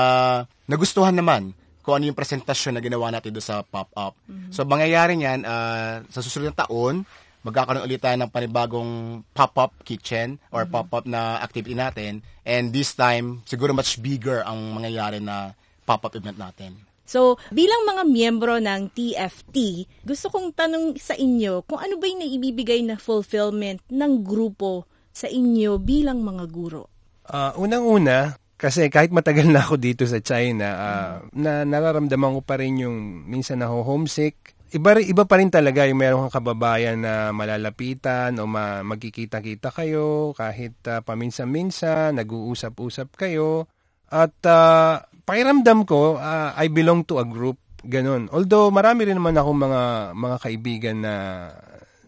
nagustuhan 0.65 1.11
naman 1.11 1.51
kung 1.85 2.01
ano 2.01 2.09
yung 2.09 2.17
presentasyon 2.17 2.79
na 2.79 2.81
ginawa 2.81 3.13
natin 3.13 3.35
doon 3.35 3.45
sa 3.45 3.61
pop-up. 3.61 4.17
So, 4.49 4.65
mangyayari 4.65 5.19
niyan, 5.19 5.45
ah, 5.45 6.01
sa 6.09 6.25
susunod 6.25 6.49
na 6.49 6.65
taon, 6.65 7.05
magkakaroon 7.45 7.85
ulit 7.85 8.01
tayo 8.01 8.17
ng 8.17 8.31
panibagong 8.33 9.21
pop-up 9.37 9.85
kitchen 9.85 10.41
or 10.49 10.65
pop-up 10.65 11.05
na 11.05 11.37
activity 11.45 11.77
natin. 11.77 12.25
And 12.41 12.73
this 12.73 12.97
time, 12.97 13.45
siguro 13.45 13.69
much 13.69 14.01
bigger 14.01 14.41
ang 14.41 14.73
mangyayari 14.73 15.21
na 15.21 15.53
pop-up 15.85 16.17
event 16.17 16.41
natin. 16.41 16.73
So, 17.05 17.37
bilang 17.53 17.85
mga 17.85 18.03
miyembro 18.09 18.57
ng 18.57 18.89
TFT, 18.91 19.85
gusto 20.01 20.27
kong 20.33 20.57
tanong 20.57 20.97
sa 20.97 21.13
inyo 21.13 21.61
kung 21.69 21.77
ano 21.77 22.01
ba 22.01 22.09
yung 22.09 22.25
naibibigay 22.25 22.81
na 22.81 22.97
fulfillment 22.97 23.79
ng 23.93 24.25
grupo 24.25 24.89
sa 25.15 25.29
inyo 25.29 25.77
bilang 25.79 26.25
mga 26.25 26.45
guro. 26.49 26.89
Ah, 27.29 27.53
unang-una, 27.55 28.35
kasi 28.55 28.89
kahit 28.89 29.13
matagal 29.13 29.47
na 29.53 29.61
ako 29.63 29.77
dito 29.77 30.03
sa 30.09 30.17
China, 30.19 30.67
ah, 30.75 31.13
na 31.37 31.61
nararamdaman 31.63 32.39
ko 32.39 32.41
pa 32.41 32.57
rin 32.57 32.81
yung 32.81 33.27
minsan 33.29 33.61
na 33.61 33.69
homesick. 33.69 34.57
Iba, 34.73 34.97
iba 34.99 35.23
pa 35.23 35.39
rin 35.39 35.53
talaga 35.53 35.87
yung 35.87 36.01
meron 36.01 36.27
kang 36.27 36.41
kababayan 36.41 36.99
na 36.99 37.31
malalapitan 37.31 38.35
o 38.41 38.49
ma, 38.49 38.81
magkikita-kita 38.81 39.71
kayo 39.71 40.33
kahit 40.33 40.75
ah, 40.89 41.05
paminsan-minsan, 41.05 42.17
nag-uusap-usap 42.17 43.13
kayo. 43.15 43.69
At 44.15 44.39
ah, 44.47 45.03
pakiramdam 45.27 45.83
ko, 45.83 46.15
ah, 46.15 46.55
I 46.55 46.71
belong 46.71 47.03
to 47.11 47.19
a 47.19 47.27
group, 47.27 47.59
ganun. 47.83 48.31
Although 48.31 48.71
marami 48.71 49.11
rin 49.11 49.19
naman 49.19 49.35
akong 49.35 49.59
mga, 49.59 49.81
mga 50.15 50.37
kaibigan 50.39 50.97
na, 51.03 51.15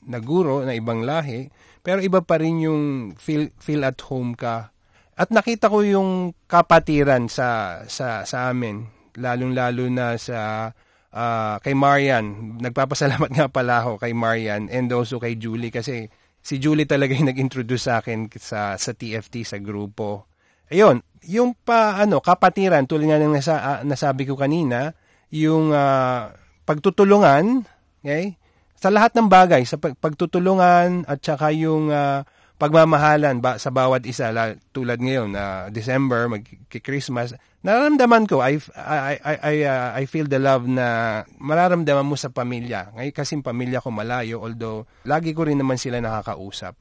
na 0.08 0.18
guro 0.24 0.64
na 0.64 0.72
ibang 0.72 1.04
lahi, 1.04 1.52
pero 1.84 2.00
iba 2.00 2.24
pa 2.24 2.40
rin 2.40 2.64
yung 2.64 2.84
feel, 3.20 3.52
feel 3.60 3.84
at 3.84 4.00
home 4.08 4.40
ka. 4.40 4.72
At 5.20 5.36
nakita 5.36 5.68
ko 5.68 5.84
yung 5.84 6.32
kapatiran 6.48 7.28
sa 7.28 7.82
sa 7.90 8.22
sa 8.22 8.54
amin, 8.54 8.86
lalong-lalo 9.18 9.90
na 9.92 10.16
sa 10.16 10.72
ah, 11.12 11.56
kay 11.60 11.76
Marian. 11.76 12.56
Nagpapasalamat 12.64 13.34
nga 13.36 13.48
pala 13.52 13.84
ako 13.84 14.00
kay 14.00 14.16
Marian 14.16 14.72
and 14.72 14.88
also 14.96 15.20
kay 15.20 15.36
Julie 15.36 15.74
kasi 15.74 16.08
si 16.40 16.56
Julie 16.62 16.88
talaga 16.88 17.18
yung 17.18 17.28
nag-introduce 17.28 17.92
sa 17.92 18.00
akin 18.00 18.32
sa 18.40 18.80
sa 18.80 18.92
TFT 18.96 19.44
sa 19.44 19.60
grupo. 19.60 20.37
Ayun, 20.67 21.00
yung 21.27 21.55
pa 21.55 22.00
ano 22.00 22.19
kapatiran 22.19 22.88
tulad 22.88 23.07
nga 23.07 23.19
ng 23.19 23.33
nasa, 23.36 23.55
ah, 23.59 23.79
nasabi 23.83 24.27
ko 24.27 24.36
kanina, 24.36 24.91
yung 25.31 25.71
ah, 25.71 26.31
pagtutulungan, 26.67 27.63
okay? 28.03 28.36
Sa 28.77 28.93
lahat 28.93 29.17
ng 29.17 29.25
bagay, 29.25 29.65
sa 29.65 29.81
pag- 29.81 29.97
pagtutulungan 29.97 31.07
at 31.07 31.19
saka 31.24 31.50
yung 31.55 31.89
ah, 31.91 32.27
pagmamahalan 32.57 33.38
ba, 33.38 33.62
sa 33.62 33.69
bawat 33.69 34.01
isa 34.09 34.33
la, 34.33 34.57
tulad 34.74 34.97
ngayon 34.97 35.29
na 35.29 35.69
December 35.69 36.25
mag-Christmas 36.25 37.38
nararamdaman 37.62 38.25
ko 38.25 38.41
I 38.41 38.57
I 38.74 39.17
I 39.21 39.36
I, 39.38 39.55
ah, 39.69 39.89
I 39.93 40.03
feel 40.09 40.25
the 40.25 40.41
love 40.41 40.65
na 40.65 41.21
mararamdaman 41.38 42.05
mo 42.05 42.17
sa 42.17 42.33
pamilya 42.33 42.97
ngayon 42.97 43.13
kasi 43.13 43.38
pamilya 43.45 43.77
ko 43.77 43.93
malayo 43.93 44.41
although 44.41 44.89
lagi 45.05 45.38
ko 45.38 45.45
rin 45.45 45.62
naman 45.62 45.77
sila 45.77 46.01
nakakausap 46.01 46.74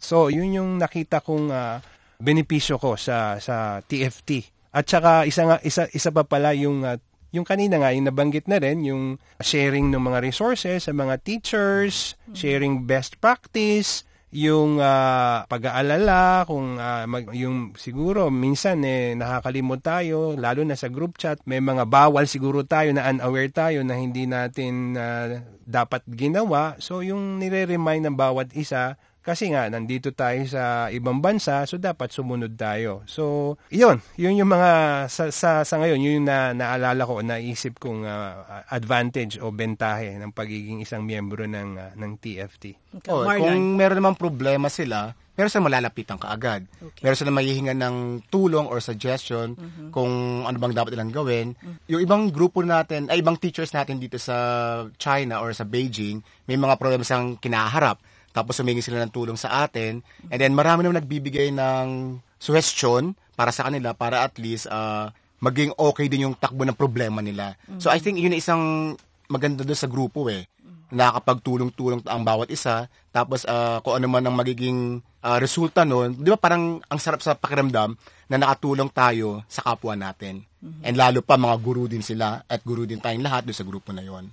so 0.00 0.32
yun 0.32 0.56
yung 0.56 0.70
nakita 0.80 1.20
kong 1.20 1.52
ah, 1.52 1.84
benepisyo 2.18 2.82
ko 2.82 2.98
sa 2.98 3.38
sa 3.38 3.78
TFT 3.86 4.50
at 4.74 4.84
saka 4.90 5.24
isa 5.24 5.42
nga 5.46 5.56
isa 5.62 5.86
isa 5.94 6.10
pa 6.10 6.26
pala 6.26 6.52
yung 6.52 6.82
ah, 6.82 6.98
yung 7.28 7.44
kanina 7.44 7.76
nga, 7.76 7.92
yung 7.92 8.08
nabanggit 8.08 8.48
na 8.48 8.56
rin, 8.56 8.88
yung 8.88 9.20
sharing 9.36 9.92
ng 9.92 10.00
mga 10.00 10.24
resources 10.24 10.88
sa 10.88 10.96
mga 10.96 11.20
teachers, 11.20 12.16
sharing 12.32 12.88
best 12.88 13.20
practice, 13.20 14.08
yung 14.32 14.76
ah, 14.80 15.44
pag-aalala, 15.48 16.44
kung 16.44 16.76
ah, 16.76 17.04
mag- 17.08 17.32
yung 17.32 17.72
siguro 17.76 18.28
minsan 18.28 18.80
eh, 18.84 19.16
nakakalimot 19.16 19.80
tayo, 19.80 20.36
lalo 20.36 20.64
na 20.64 20.76
sa 20.76 20.92
group 20.92 21.16
chat, 21.16 21.40
may 21.48 21.60
mga 21.60 21.88
bawal 21.88 22.28
siguro 22.28 22.64
tayo 22.64 22.92
na 22.92 23.08
unaware 23.08 23.52
tayo 23.52 23.80
na 23.84 23.96
hindi 23.96 24.28
natin 24.28 24.96
ah, 24.96 25.40
dapat 25.64 26.04
ginawa. 26.08 26.76
So 26.80 27.00
yung 27.00 27.40
nire-remind 27.40 28.08
ng 28.08 28.16
bawat 28.16 28.52
isa, 28.56 29.00
kasi 29.28 29.52
nga, 29.52 29.68
nandito 29.68 30.08
tayo 30.16 30.40
sa 30.48 30.88
ibang 30.88 31.20
bansa, 31.20 31.68
so 31.68 31.76
dapat 31.76 32.08
sumunod 32.08 32.56
tayo. 32.56 33.04
So, 33.04 33.54
yun. 33.68 34.00
Yun 34.16 34.40
yung 34.40 34.48
mga, 34.48 34.70
sa, 35.12 35.28
sa, 35.28 35.50
sa 35.68 35.74
ngayon, 35.76 36.00
yun 36.00 36.24
yung 36.24 36.28
na, 36.32 36.56
naalala 36.56 37.04
ko, 37.04 37.20
naisip 37.20 37.76
kong 37.76 38.08
ah, 38.08 38.64
advantage 38.72 39.36
o 39.36 39.52
bentahe 39.52 40.16
ng 40.16 40.32
pagiging 40.32 40.80
isang 40.80 41.04
miyembro 41.04 41.44
ng, 41.44 41.70
ah, 41.76 41.92
ng 41.92 42.12
TFT. 42.16 42.64
Okay, 43.04 43.12
Oh, 43.12 43.28
kung 43.28 43.76
meron 43.76 44.00
namang 44.00 44.16
problema 44.16 44.72
sila, 44.72 45.12
meron 45.36 45.52
silang 45.52 45.68
malalapitan 45.68 46.16
kaagad. 46.16 46.64
Meron 47.04 47.18
silang 47.20 47.36
mahihingan 47.36 47.78
ng 47.78 47.96
tulong 48.32 48.64
or 48.64 48.80
suggestion 48.80 49.54
kung 49.92 50.42
ano 50.48 50.56
bang 50.56 50.72
dapat 50.72 50.96
nilang 50.96 51.12
gawin. 51.12 51.48
Yung 51.86 52.00
ibang 52.00 52.32
grupo 52.32 52.64
natin, 52.64 53.12
ay 53.12 53.20
ibang 53.20 53.36
teachers 53.36 53.76
natin 53.76 54.00
dito 54.00 54.16
sa 54.16 54.34
China 54.96 55.44
or 55.44 55.52
sa 55.52 55.68
Beijing, 55.68 56.24
may 56.48 56.56
mga 56.56 56.80
problema 56.80 57.04
silang 57.04 57.36
kinaharap. 57.36 58.00
Tapos 58.38 58.54
humingi 58.62 58.78
sila 58.78 59.02
ng 59.02 59.10
tulong 59.10 59.34
sa 59.34 59.66
atin. 59.66 59.98
And 60.30 60.38
then 60.38 60.54
marami 60.54 60.86
naman 60.86 61.02
nagbibigay 61.02 61.50
ng 61.50 62.18
suggestion 62.38 63.18
para 63.34 63.50
sa 63.50 63.66
kanila 63.66 63.98
para 63.98 64.22
at 64.22 64.38
least 64.38 64.70
ah, 64.70 65.10
maging 65.42 65.74
okay 65.74 66.06
din 66.06 66.30
yung 66.30 66.38
takbo 66.38 66.62
ng 66.62 66.78
problema 66.78 67.18
nila. 67.18 67.58
So 67.82 67.90
I 67.90 67.98
think 67.98 68.22
yun 68.22 68.34
isang 68.34 68.94
maganda 69.26 69.66
doon 69.66 69.78
sa 69.78 69.90
grupo 69.90 70.30
eh 70.30 70.46
nakakapagtulong-tulong 70.88 72.00
ang 72.08 72.22
bawat 72.24 72.48
isa. 72.48 72.88
Tapos 73.12 73.44
ah, 73.44 73.80
kung 73.84 74.00
ano 74.00 74.06
man 74.08 74.24
ang 74.24 74.36
magiging 74.36 75.04
ah, 75.20 75.36
resulta 75.36 75.84
noon, 75.84 76.16
di 76.16 76.28
ba 76.32 76.40
parang 76.40 76.80
ang 76.88 77.00
sarap 77.00 77.20
sa 77.20 77.36
pakiramdam 77.36 77.96
na 78.28 78.36
nakatulong 78.36 78.88
tayo 78.92 79.44
sa 79.48 79.64
kapwa 79.64 79.96
natin. 79.96 80.44
And 80.82 80.96
lalo 80.98 81.22
pa 81.22 81.38
mga 81.38 81.56
guru 81.62 81.86
din 81.86 82.02
sila 82.04 82.42
at 82.44 82.60
guru 82.64 82.84
din 82.88 83.00
tayong 83.00 83.24
lahat 83.24 83.46
doon 83.46 83.58
sa 83.58 83.68
grupo 83.68 83.92
na 83.92 84.04
yon. 84.04 84.32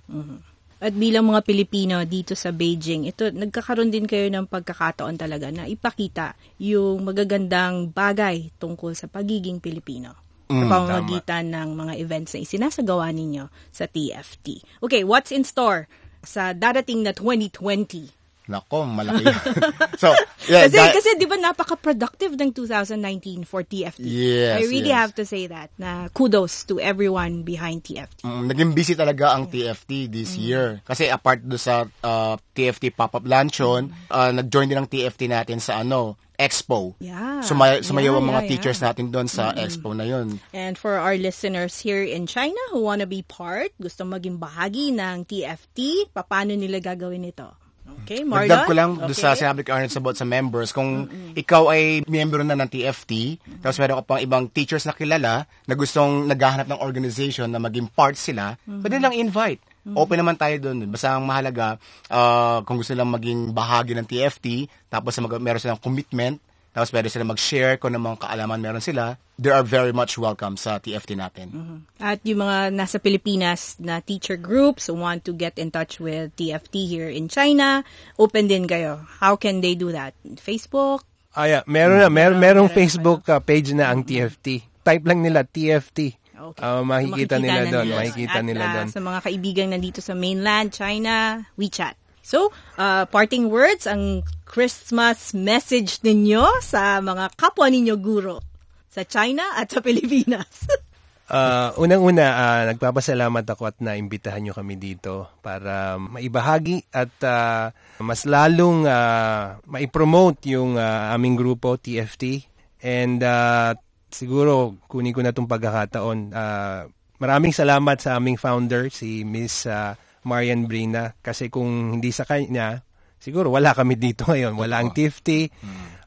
At 0.76 0.92
bilang 0.92 1.32
mga 1.32 1.40
Pilipino 1.40 2.04
dito 2.04 2.36
sa 2.36 2.52
Beijing, 2.52 3.08
ito 3.08 3.32
nagkakaroon 3.32 3.88
din 3.88 4.04
kayo 4.04 4.28
ng 4.28 4.44
pagkakataon 4.44 5.16
talaga 5.16 5.48
na 5.48 5.64
ipakita 5.64 6.36
yung 6.60 7.00
magagandang 7.00 7.88
bagay 7.96 8.52
tungkol 8.60 8.92
sa 8.92 9.08
pagiging 9.08 9.60
Pilipino. 9.60 10.12
Sa 10.46 10.62
Mm, 10.62 10.70
pamamagitan 10.70 11.44
ng 11.50 11.68
mga 11.74 11.92
events 11.98 12.38
na 12.38 12.40
isinasagawa 12.46 13.10
ninyo 13.10 13.50
sa 13.74 13.90
TFT. 13.90 14.62
Okay, 14.78 15.02
what's 15.02 15.34
in 15.34 15.42
store 15.42 15.90
sa 16.22 16.54
darating 16.54 17.02
na 17.02 17.10
2020? 17.10 18.15
Nako, 18.46 18.86
malaki. 18.86 19.26
so, 20.02 20.14
yeah, 20.46 20.70
kasi, 20.70 20.78
that- 20.78 20.94
kasi 20.94 21.08
di 21.18 21.26
ba 21.26 21.34
napaka-productive 21.34 22.38
ng 22.38 22.54
2019 22.54 23.42
for 23.42 23.66
TFT? 23.66 24.06
Yes, 24.06 24.62
I 24.62 24.70
really 24.70 24.94
yes. 24.94 25.02
have 25.02 25.12
to 25.18 25.24
say 25.26 25.50
that. 25.50 25.74
Na 25.76 26.06
kudos 26.14 26.62
to 26.70 26.78
everyone 26.78 27.42
behind 27.42 27.82
TFT. 27.82 28.22
Mm, 28.22 28.46
naging 28.46 28.70
busy 28.72 28.94
talaga 28.94 29.34
ang 29.34 29.50
TFT 29.50 30.06
this 30.06 30.38
year. 30.38 30.78
Kasi 30.86 31.10
apart 31.10 31.42
do 31.42 31.58
sa 31.58 31.90
uh, 32.06 32.34
TFT 32.54 32.94
pop-up 32.94 33.26
luncheon, 33.26 33.90
uh, 34.14 34.30
nag-join 34.30 34.70
din 34.70 34.78
ang 34.78 34.86
TFT 34.86 35.26
natin 35.26 35.58
sa 35.58 35.82
ano, 35.82 36.14
Expo. 36.36 36.92
Yeah. 37.00 37.40
Sumay- 37.40 37.80
sumayaw 37.80 38.12
Yeah, 38.12 38.20
ang 38.20 38.28
mga 38.28 38.42
yeah, 38.44 38.50
teachers 38.52 38.78
yeah. 38.78 38.86
natin 38.92 39.08
doon 39.08 39.26
sa 39.26 39.56
Expo 39.56 39.96
na 39.96 40.04
yun. 40.04 40.38
And 40.52 40.76
for 40.76 41.00
our 41.00 41.16
listeners 41.16 41.80
here 41.80 42.04
in 42.04 42.28
China 42.28 42.60
who 42.70 42.84
want 42.84 43.00
to 43.00 43.08
be 43.08 43.24
part, 43.24 43.72
gusto 43.80 44.04
maging 44.04 44.36
bahagi 44.36 44.92
ng 44.92 45.24
TFT, 45.24 46.12
paano 46.12 46.52
nila 46.52 46.78
gagawin 46.78 47.24
ito? 47.24 47.48
Okay, 47.86 48.22
Marlon? 48.22 48.46
Dagdag 48.46 48.66
ko 48.70 48.74
lang 48.74 48.90
okay. 49.02 49.18
sa 49.18 49.34
sinabi 49.34 49.66
ko 49.66 49.74
Arnold 49.74 49.90
sa 49.90 49.98
about 49.98 50.18
sa 50.18 50.26
members, 50.26 50.70
kung 50.70 51.10
ikaw 51.34 51.74
ay 51.74 52.06
miyembro 52.06 52.42
na 52.46 52.54
ng 52.54 52.70
TFT, 52.70 53.42
tapos 53.58 53.82
meron 53.82 53.98
ka 53.98 54.04
pang 54.06 54.22
ibang 54.22 54.44
teachers 54.46 54.86
na 54.86 54.94
kilala 54.94 55.46
na 55.66 55.74
gustong 55.74 56.26
naghahanap 56.30 56.70
ng 56.70 56.82
organization 56.82 57.50
na 57.50 57.58
maging 57.58 57.90
part 57.90 58.14
sila, 58.14 58.54
pwede 58.62 59.02
lang 59.02 59.14
invite. 59.14 59.58
Open 59.94 60.18
naman 60.18 60.34
tayo 60.34 60.58
doon. 60.58 60.90
Basta 60.90 61.14
ang 61.14 61.22
mahalaga, 61.22 61.78
ah, 62.10 62.58
kung 62.66 62.82
gusto 62.82 62.90
lang 62.90 63.06
maging 63.06 63.54
bahagi 63.54 63.94
ng 63.94 64.06
TFT, 64.06 64.66
tapos 64.90 65.14
mag- 65.22 65.38
meron 65.38 65.62
silang 65.62 65.78
commitment, 65.78 66.42
tapos 66.76 66.92
pwede 66.92 67.08
sila 67.08 67.24
mag-share 67.24 67.80
kung 67.80 67.96
anong 67.96 68.12
mga 68.12 68.28
kaalaman 68.28 68.60
meron 68.60 68.84
sila, 68.84 69.16
they 69.40 69.48
are 69.48 69.64
very 69.64 69.96
much 69.96 70.20
welcome 70.20 70.60
sa 70.60 70.76
TFT 70.76 71.16
natin. 71.16 71.48
At 71.96 72.20
yung 72.20 72.44
mga 72.44 72.76
nasa 72.76 73.00
Pilipinas 73.00 73.80
na 73.80 74.04
teacher 74.04 74.36
groups 74.36 74.92
who 74.92 75.00
want 75.00 75.24
to 75.24 75.32
get 75.32 75.56
in 75.56 75.72
touch 75.72 75.96
with 75.96 76.36
TFT 76.36 76.84
here 76.84 77.08
in 77.08 77.32
China, 77.32 77.80
open 78.20 78.44
din 78.44 78.68
kayo. 78.68 79.08
How 79.24 79.40
can 79.40 79.64
they 79.64 79.72
do 79.72 79.88
that? 79.96 80.12
Facebook? 80.36 81.08
Ah, 81.32 81.48
yeah. 81.48 81.64
Meron 81.64 82.04
na, 82.04 82.12
mer 82.12 82.36
merong 82.36 82.68
Facebook 82.68 83.24
uh, 83.32 83.40
page 83.40 83.72
na 83.72 83.88
ang 83.88 84.04
TFT. 84.04 84.60
Type 84.84 85.04
lang 85.08 85.24
nila 85.24 85.48
TFT. 85.48 86.12
Okay. 86.36 86.60
Ah, 86.60 86.84
makikita 86.84 87.40
So, 87.40 87.42
nila 87.44 87.60
na 87.64 87.72
doon. 87.72 87.86
nila. 87.88 87.96
Makikita 88.04 88.38
At, 88.40 88.44
nila 88.44 88.64
ah, 88.68 88.72
doon. 88.76 88.86
Sa 88.92 89.00
mga 89.00 89.18
kaibigan 89.24 89.68
nandito 89.72 90.00
sa 90.04 90.12
mainland, 90.12 90.76
China, 90.76 91.40
WeChat. 91.56 91.96
So, 92.26 92.50
uh, 92.74 93.06
parting 93.06 93.54
words, 93.54 93.86
ang 93.86 94.26
Christmas 94.42 95.30
message 95.30 96.02
ninyo 96.02 96.58
sa 96.58 96.98
mga 96.98 97.38
kapwa 97.38 97.70
ninyo 97.70 97.94
guro 98.02 98.42
sa 98.90 99.06
China 99.06 99.54
at 99.54 99.70
sa 99.70 99.78
Pilipinas. 99.78 100.66
Ah, 101.26 101.74
unang-una, 101.74 102.22
ah, 102.38 102.62
nagpapasalamat 102.70 103.42
ako 103.42 103.66
at 103.66 103.82
naimbitahan 103.82 104.46
nyo 104.46 104.54
kami 104.54 104.78
dito 104.78 105.26
para 105.42 105.98
maibahagi 105.98 106.86
at 106.94 107.10
ah, 107.26 107.74
mas 107.98 108.22
lalong 108.30 108.86
ah, 108.86 109.58
maipromote 109.66 110.54
yung 110.54 110.78
ah, 110.78 111.10
aming 111.10 111.34
grupo, 111.34 111.74
TFT. 111.82 112.46
And 112.78 113.18
ah, 113.26 113.74
siguro, 114.06 114.78
kunin 114.86 115.10
ko 115.10 115.26
na 115.26 115.34
itong 115.34 115.50
pagkakataon. 115.50 116.30
Ah, 116.30 116.86
maraming 117.18 117.50
salamat 117.50 117.98
sa 117.98 118.22
aming 118.22 118.38
founder, 118.38 118.86
si 118.94 119.26
Miss 119.26 119.66
ah, 119.66 119.98
Marian 120.26 120.66
Brina. 120.66 121.14
Kasi 121.22 121.46
kung 121.46 121.94
hindi 121.96 122.10
sa 122.10 122.26
kanya, 122.26 122.82
siguro 123.22 123.54
wala 123.54 123.72
kami 123.72 123.94
dito 123.94 124.26
ngayon. 124.30 124.58
Wala 124.58 124.82
ang 124.82 124.90
TFT. 124.90 125.48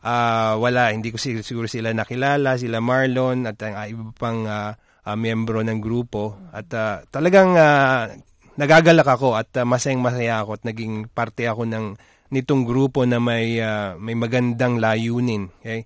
Ah, 0.03 0.59
wala, 0.59 0.91
hindi 0.91 1.11
ko 1.11 1.17
sig- 1.19 1.43
siguro 1.43 1.67
sila 1.67 1.95
nakilala, 1.95 2.59
sila 2.59 2.83
Marlon 2.83 3.47
at 3.47 3.59
ang 3.63 3.75
ah, 3.75 3.87
iba 3.87 4.11
pang 4.15 4.43
ah, 4.47 4.75
ah, 5.03 5.15
miyembro 5.15 5.63
ng 5.63 5.79
grupo. 5.79 6.39
At 6.51 6.67
ah, 6.75 7.03
talagang 7.07 7.55
ah, 7.55 8.11
nagagalak 8.59 9.07
ako 9.07 9.39
at 9.39 9.51
ah, 9.59 9.63
masayang 9.67 10.03
masaya 10.03 10.43
ako 10.43 10.59
at 10.59 10.63
naging 10.67 11.07
parte 11.11 11.47
ako 11.47 11.63
ng 11.67 11.95
nitong 12.29 12.63
grupo 12.63 13.03
na 13.03 13.17
may 13.17 13.59
ah, 13.59 13.95
may 13.99 14.15
magandang 14.15 14.79
layunin. 14.79 15.51
Okay? 15.63 15.83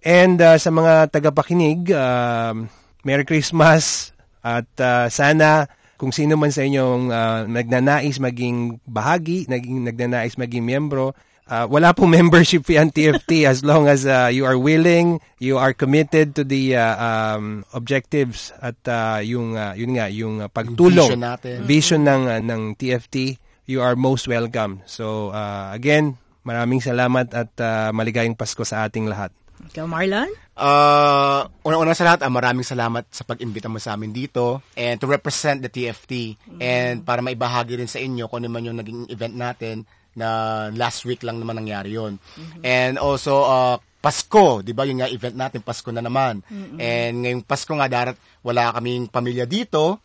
And 0.00 0.40
ah, 0.40 0.56
sa 0.56 0.72
mga 0.72 1.12
tagapakinig, 1.12 1.92
ah, 1.92 2.56
Merry 3.04 3.24
Christmas 3.28 4.12
at 4.40 4.68
ah, 4.80 5.12
sana 5.12 5.68
kung 6.00 6.16
sino 6.16 6.40
man 6.40 6.48
sa 6.48 6.64
inyong 6.64 7.12
ah, 7.12 7.44
nagnanais 7.44 8.16
maging 8.16 8.80
bahagi, 8.88 9.44
naging 9.52 9.84
nagnanais 9.84 10.40
maging 10.40 10.64
miyembro, 10.64 11.12
ah, 11.44 11.68
wala 11.68 11.92
pong 11.92 12.08
membership 12.16 12.64
fee 12.64 12.80
ang 12.80 12.88
TFT 12.88 13.44
as 13.44 13.60
long 13.60 13.84
as 13.84 14.08
ah, 14.08 14.32
you 14.32 14.48
are 14.48 14.56
willing, 14.56 15.20
you 15.36 15.60
are 15.60 15.76
committed 15.76 16.32
to 16.32 16.40
the 16.40 16.72
ah, 16.72 17.36
um, 17.36 17.68
objectives 17.76 18.48
at 18.64 18.80
ah, 18.88 19.20
yung 19.20 19.60
ah, 19.60 19.76
yun 19.76 19.92
nga 19.92 20.08
yung 20.08 20.40
ah, 20.40 20.48
pagtulong 20.48 21.12
vision 21.12 21.20
natin. 21.20 21.56
vision 21.68 22.02
ng 22.08 22.22
ah, 22.32 22.40
ng 22.40 22.62
TFT, 22.80 23.36
you 23.68 23.84
are 23.84 23.92
most 23.92 24.24
welcome. 24.24 24.80
So 24.88 25.36
ah, 25.36 25.68
again, 25.76 26.16
maraming 26.48 26.80
salamat 26.80 27.28
at 27.36 27.52
ah, 27.60 27.92
maligayang 27.92 28.40
Pasko 28.40 28.64
sa 28.64 28.88
ating 28.88 29.04
lahat. 29.04 29.36
Ikaw, 29.68 29.84
Marlon? 29.84 30.32
Uh, 30.56 31.44
una-una 31.64 31.92
sa 31.96 32.04
lahat, 32.04 32.20
ah, 32.24 32.32
maraming 32.32 32.64
salamat 32.64 33.08
sa 33.12 33.24
pag-imbita 33.24 33.68
mo 33.68 33.80
sa 33.80 33.96
amin 33.96 34.12
dito 34.12 34.60
and 34.76 35.00
to 35.00 35.08
represent 35.08 35.64
the 35.64 35.72
TFT 35.72 36.36
and 36.60 37.00
para 37.04 37.24
maibahagi 37.24 37.80
rin 37.80 37.88
sa 37.88 37.96
inyo 37.96 38.28
kung 38.28 38.44
ano 38.44 38.52
man 38.52 38.68
yung 38.68 38.76
naging 38.76 39.08
event 39.08 39.36
natin 39.36 39.76
na 40.12 40.68
last 40.74 41.08
week 41.08 41.24
lang 41.24 41.40
naman 41.40 41.56
nangyari 41.56 41.96
yon. 41.96 42.20
And 42.60 43.00
also, 43.00 43.46
uh, 43.46 43.76
Pasko, 44.00 44.64
di 44.64 44.72
ba? 44.72 44.88
Yung 44.88 45.04
nga 45.04 45.12
event 45.12 45.36
natin, 45.36 45.60
Pasko 45.60 45.92
na 45.92 46.00
naman. 46.00 46.40
And 46.80 47.20
ngayong 47.20 47.44
Pasko 47.44 47.68
nga, 47.76 47.84
darat 47.84 48.16
wala 48.40 48.72
kaming 48.72 49.12
pamilya 49.12 49.44
dito, 49.44 50.00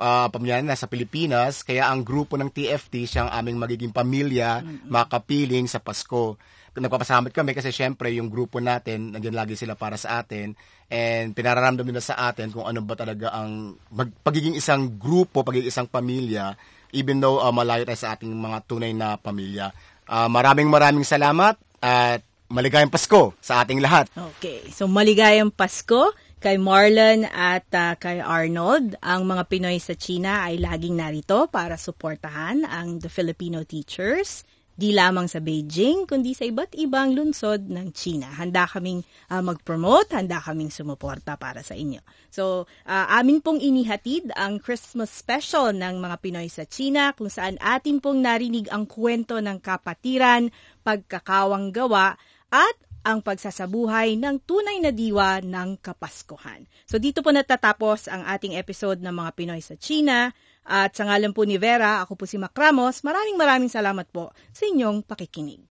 ah, 0.00 0.32
pamilya 0.32 0.64
na 0.64 0.76
sa 0.76 0.88
Pilipinas, 0.88 1.60
kaya 1.60 1.92
ang 1.92 2.00
grupo 2.00 2.40
ng 2.40 2.48
TFT 2.48 3.04
siyang 3.04 3.28
aming 3.28 3.60
magiging 3.60 3.92
pamilya, 3.92 4.64
makapiling 4.88 5.68
sa 5.68 5.78
Pasko 5.80 6.40
nagpapasalamat 6.74 7.30
kami 7.30 7.54
kasi 7.54 7.70
syempre 7.70 8.10
yung 8.14 8.26
grupo 8.26 8.58
natin, 8.58 9.14
nandiyan 9.14 9.34
lagi 9.38 9.54
sila 9.54 9.78
para 9.78 9.94
sa 9.94 10.22
atin 10.22 10.58
and 10.90 11.32
pinararamdam 11.32 11.86
nila 11.86 12.02
sa 12.02 12.30
atin 12.30 12.50
kung 12.50 12.66
ano 12.66 12.82
ba 12.82 12.98
talaga 12.98 13.30
ang 13.32 13.78
mag, 13.94 14.10
pagiging 14.26 14.58
isang 14.58 14.98
grupo, 14.98 15.46
pagiging 15.46 15.70
isang 15.70 15.88
pamilya 15.88 16.58
even 16.94 17.18
though 17.18 17.42
uh, 17.42 17.50
malayo 17.50 17.82
tayo 17.82 17.98
sa 17.98 18.14
ating 18.14 18.30
mga 18.30 18.58
tunay 18.70 18.94
na 18.94 19.18
pamilya. 19.18 19.74
Uh, 20.06 20.30
maraming 20.30 20.70
maraming 20.70 21.02
salamat 21.02 21.58
at 21.82 22.22
maligayang 22.48 22.88
Pasko 22.88 23.34
sa 23.42 23.66
ating 23.66 23.82
lahat. 23.82 24.06
Okay. 24.38 24.70
So, 24.70 24.86
maligayang 24.86 25.50
Pasko 25.50 26.14
kay 26.38 26.60
Marlon 26.60 27.24
at 27.32 27.66
ah, 27.74 27.96
kay 27.98 28.22
Arnold. 28.22 28.94
Ang 29.02 29.26
mga 29.26 29.42
Pinoy 29.50 29.80
sa 29.80 29.96
China 29.98 30.44
ay 30.44 30.60
laging 30.60 31.00
narito 31.00 31.48
para 31.50 31.74
suportahan 31.74 32.68
ang 32.68 33.00
the 33.00 33.10
Filipino 33.10 33.64
teachers. 33.64 34.46
Di 34.74 34.90
lamang 34.90 35.30
sa 35.30 35.38
Beijing, 35.38 36.02
kundi 36.02 36.34
sa 36.34 36.42
iba't 36.42 36.74
ibang 36.74 37.14
lungsod 37.14 37.70
ng 37.70 37.94
China. 37.94 38.26
Handa 38.26 38.66
kaming 38.66 39.06
ah, 39.30 39.38
mag-promote, 39.38 40.18
handa 40.18 40.42
kaming 40.42 40.74
sumuporta 40.74 41.38
para 41.38 41.62
sa 41.62 41.78
inyo. 41.78 42.02
So, 42.26 42.66
ah, 42.82 43.06
amin 43.22 43.38
pong 43.38 43.62
inihatid 43.62 44.34
ang 44.34 44.58
Christmas 44.58 45.14
special 45.14 45.70
ng 45.70 46.02
mga 46.02 46.16
Pinoy 46.18 46.50
sa 46.50 46.66
China 46.66 47.14
kung 47.14 47.30
saan 47.30 47.54
atin 47.62 48.02
pong 48.02 48.18
narinig 48.18 48.66
ang 48.74 48.90
kwento 48.90 49.38
ng 49.38 49.62
kapatiran, 49.62 50.50
pagkakawang 50.82 51.70
gawa, 51.70 52.18
at 52.50 52.76
ang 53.04 53.20
pagsasabuhay 53.20 54.16
ng 54.16 54.40
tunay 54.48 54.80
na 54.80 54.88
diwa 54.88 55.38
ng 55.44 55.76
Kapaskuhan. 55.78 56.64
So 56.88 56.96
dito 56.96 57.20
po 57.20 57.30
natatapos 57.30 58.08
ang 58.08 58.24
ating 58.24 58.56
episode 58.56 59.04
ng 59.04 59.12
mga 59.12 59.30
Pinoy 59.36 59.60
sa 59.60 59.76
China. 59.76 60.32
At 60.64 60.96
sa 60.96 61.04
ngalan 61.04 61.36
po 61.36 61.44
ni 61.44 61.60
Vera, 61.60 62.00
ako 62.00 62.16
po 62.16 62.24
si 62.24 62.40
Mac 62.40 62.56
Ramos. 62.56 63.04
Maraming 63.04 63.36
maraming 63.36 63.68
salamat 63.68 64.08
po 64.08 64.32
sa 64.50 64.64
inyong 64.64 65.04
pakikinig. 65.04 65.73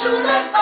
to 0.00 0.10
the 0.22 0.57